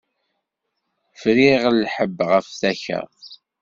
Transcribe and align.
Friɣ 1.21 1.63
lḥebb 1.81 2.17
ɣef 2.31 2.47
takka. 2.59 3.01